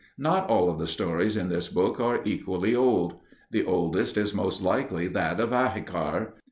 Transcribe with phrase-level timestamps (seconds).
[0.17, 3.19] Not all of the stories in this book are equally old.
[3.51, 6.33] The oldest is most likely that of Ahikar.